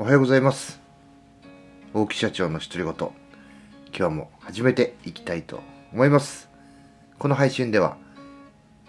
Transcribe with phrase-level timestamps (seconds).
[0.00, 0.80] おはようございます。
[1.92, 2.94] 大木社長の独り言。
[3.94, 5.60] 今日も始めていきたいと
[5.92, 6.48] 思います。
[7.18, 7.98] この配信では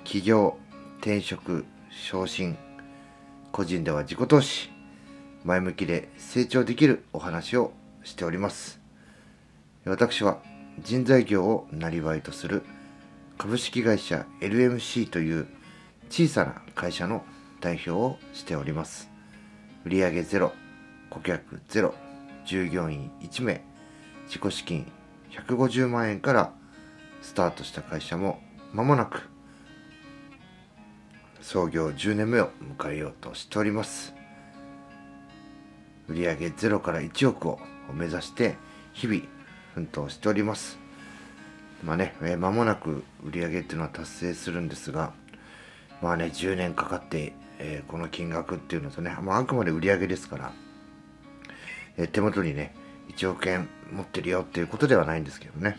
[0.05, 0.57] 起業
[0.99, 2.57] 転職昇進
[3.51, 4.69] 個人では自己投資
[5.43, 7.73] 前向きで成長できるお話を
[8.05, 8.79] しております。
[9.83, 10.39] 私は
[10.79, 12.63] 人材業をなりわいとする
[13.37, 15.47] 株式会社 LMC という
[16.09, 17.25] 小さな会社の
[17.59, 19.09] 代表をしております。
[19.83, 20.53] 売上ゼロ
[21.11, 21.93] 顧客ゼロ。
[22.45, 23.61] 従業員1名。
[24.25, 24.91] 自己資金
[25.29, 26.53] 150万円から
[27.21, 28.39] スタートした会社も
[28.73, 29.29] 間もなく
[31.41, 34.15] 創業10年目を迎えようとしております。
[36.07, 37.59] 売上ゼロから1億を
[37.93, 38.55] 目指して
[38.93, 39.21] 日々
[39.75, 40.79] 奮闘しております。
[41.83, 45.13] まあね、えー、間もなく売上っていうのは達成するんですが
[46.01, 50.53] まあね10年かかって、えー、この金額っていうのとね、まあ、あくまで売上ですから
[51.97, 52.73] え手元にね、
[53.09, 55.77] 1億円持ってるよっていうことではないんですけどね。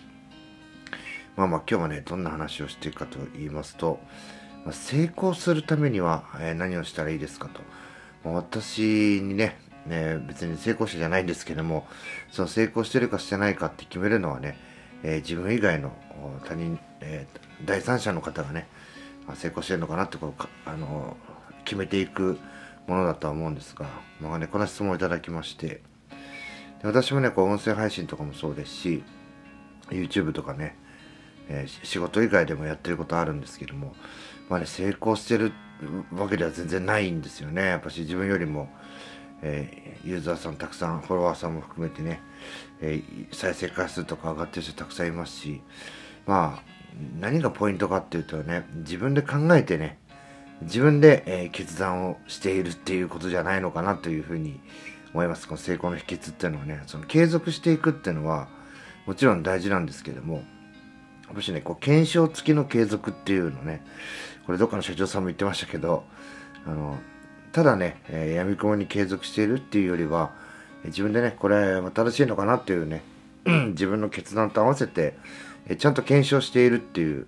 [1.37, 4.01] まあまあ今日はね、どんな話をしていくかと言いますと、
[4.65, 7.61] まあ、成功するためには、え、何をしたらいいですかと。
[8.25, 11.87] まあ、私にね、ね、別に成功者じゃないんですけども、
[12.31, 14.57] その成功してるかしてないかって決めるのはね、
[15.03, 15.93] えー、自分以外の
[16.45, 18.69] 他人、えー、第三者の方がね、
[19.35, 21.17] 成功してるのかなってこうあの
[21.65, 22.39] 決めていく
[22.87, 23.87] ものだとは思うんですが、
[24.21, 25.81] まあね、この質問をいただきまして、
[26.83, 29.05] 私もね、こう音声配信とかもそうですし、
[29.91, 30.77] YouTube とかね、
[31.49, 33.95] えー、仕事以外でもやってることあるんですけども、
[34.49, 35.53] まあね、成功してる
[36.13, 37.67] わけでは全然ないんですよね。
[37.67, 38.69] やっぱし自分よりも、
[39.43, 42.21] えー、ユーザーさんたくさん、フォロワーさんも含めてね、
[42.81, 45.63] えー、再生回数とか上がってる人たくさんいますし、
[46.27, 46.63] まあ、
[47.21, 49.99] 何がポイントかっていうとね、自分で考えてね、
[50.63, 54.61] 自分で、え、決断をしているっていうことじゃないのかなというふうに
[55.13, 55.47] 思います。
[55.47, 58.49] この成功の秘訣っていうのはね、その継続していくっていうのは、
[59.07, 60.43] もちろん大事なんですけども、
[61.33, 63.85] もしね、こう、検証付きの継続っていうのね、
[64.47, 66.05] これどっかの社長さんも言ってましたけど、
[66.67, 66.99] あの、
[67.53, 70.33] ただね、えー、闇雲に継続しているっていうよりは、
[70.85, 73.03] 自分でね、これ正しいのかなっていうね、
[73.71, 75.17] 自分の決断と合わせて、
[75.69, 77.27] えちゃんと検証しているっていう、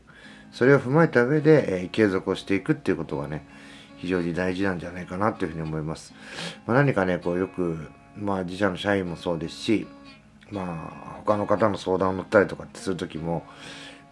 [0.53, 3.47] それを踏まえた上で、えー、継続をしていくっていうことがね、
[4.05, 6.13] 非常に大事なんじゃないかなというふうに思います。
[6.67, 9.87] まあ、何かね、こうよく、まあ自社の社員もそうですし、
[10.51, 13.45] まあ他の方の相談を乗ったりとかってする時も、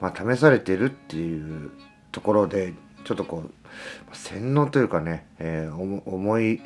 [0.01, 1.71] まあ試されてるっていう
[2.11, 2.73] ところで、
[3.05, 5.75] ちょっとこう、洗脳というかね、えー、
[6.07, 6.63] 思い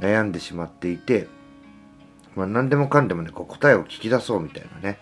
[0.00, 1.28] 悩んでしまっていて、
[2.34, 4.98] まあ何でもかんでもね、こう答えを聞き出そうみたいなね、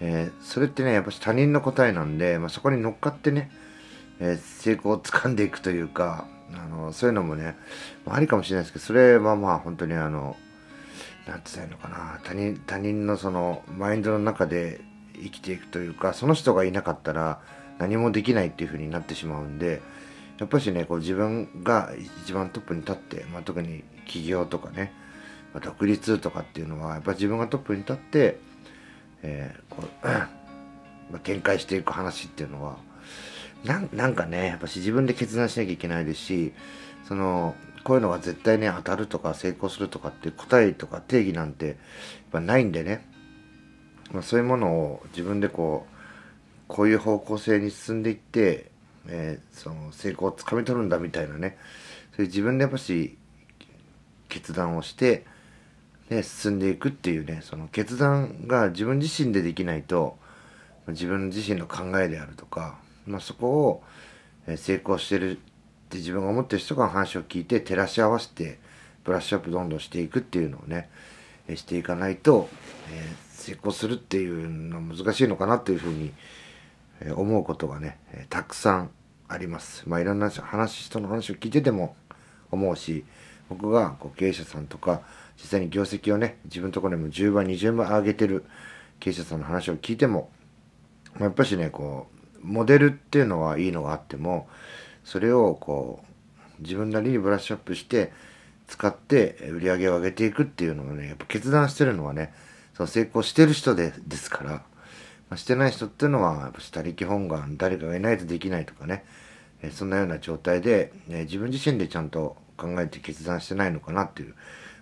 [0.00, 3.50] えー、それってね、やっぱし他人の答えなんで、まあ、そこに乗っかってね、
[4.20, 7.56] えー、成功をつかんでいくというか、あのそういうのもね、
[8.04, 10.36] まあ、ありかもしれないですけどそれはまあ本当にあの
[11.26, 14.80] なんて言ったらいいのかな他人他人のそのマインドの中で
[15.14, 17.40] 生きていくというかその人がいなかったら
[17.78, 19.80] 何もできないっていう風になってしまうんで
[20.38, 21.92] やっぱしねこう自分が
[22.24, 24.92] 一番トップに立って、まあ、特に起業とかね、
[25.52, 28.38] まあ、独立とかっていうのはやっぱ自分がトップに立って、
[29.22, 30.06] えー、こう
[31.10, 32.78] まあ、展開していく話っていうのは
[33.64, 36.52] ななんかね、やっぱし自分で決断しなきゃいけないですし、
[37.06, 37.54] その、
[37.84, 41.76] こういうのが絶対ね、当たるとか成功するとかって答えとか定義なんて、やっ
[42.32, 43.06] ぱないんでね、
[44.12, 45.94] まあ、そういうものを自分でこう、
[46.68, 48.70] こういう方向性に進んでいって、
[49.08, 51.58] えー、その成功をつかみ取るんだみたいなね、
[52.16, 53.16] そういう自分でやっぱし
[54.28, 55.24] 決断をして、
[56.10, 60.18] ね、進んでいくっていうね、その決断が自分自身でできないと、
[60.88, 63.82] 自分自身の考えであるとか、まあ、そこを、
[64.46, 65.40] え成功してるっ
[65.90, 68.58] て自分が思ってる人が話を聞いて照らし合わせて
[69.04, 70.88] ブラッシュアップどんどんしていくっていうのをね、
[71.48, 72.48] えしていかないと、
[72.90, 76.12] え成功するっていうのは難しいのかなっていうふうに、
[77.00, 78.90] え思うことがね、えたくさん
[79.28, 79.84] あります。
[79.86, 81.96] まあいろんな話、人の話を聞いてても
[82.50, 83.04] 思うし、
[83.48, 85.02] 僕がこう経営者さんとか
[85.36, 88.44] 実際に業績をね、自分のところでも10倍、20倍上げてる
[89.00, 90.30] 経営者さんの話を聞いても、
[91.14, 94.48] まあ、やっぱしね、こう、モデルっていうのはいいのがあっても
[95.04, 96.02] それをこ
[96.58, 98.12] う自分なりにブラッシュアップして
[98.68, 102.32] 使って売り上げを上げていくっていうのをねやっぱ決断してるのはね
[102.74, 104.62] その成功してる人でですから、ま
[105.30, 109.04] あ、してない人っていうのはやっぱ下力本願誰かがいないとできないとかね
[109.62, 114.34] えそんなような状態で、ね、自分自身でちゃんと考えて決断してないのかなっていう、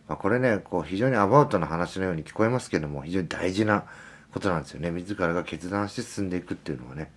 [0.09, 3.85] まあ、これねこう非常にアバウトな話のように聞こえますけども非常に大事な
[4.33, 7.11] ことなんですよね自らが決断して進んでいくっていうのはね。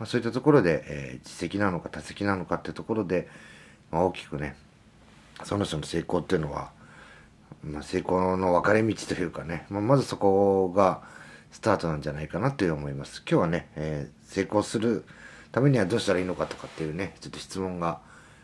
[0.00, 3.28] まあ、そういったところで、えー、実績なのか多績なのかってところで、
[3.92, 4.56] まあ、大きくね
[5.44, 6.72] その人の成功っていうのは
[7.64, 11.02] まあ、成功の分かれ道というかね、まあ、まずそこが
[11.50, 13.22] スタートなんじゃないかなという思います。
[13.28, 15.04] 今日はね、えー、成功する
[15.52, 18.00] ためにはどうしたらいいのかとかっていうね、ちょっと質問が、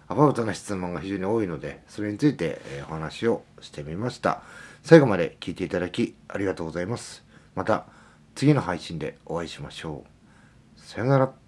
[0.08, 4.42] アバウトな質問が非常に多いので、それについて、えー、お話をしてみました。
[4.82, 7.24] 最後まで聞いていただきありがとうございます。
[7.54, 7.86] また
[8.34, 10.04] 次の配信でお会いしましょ
[10.76, 10.80] う。
[10.80, 11.45] さよなら。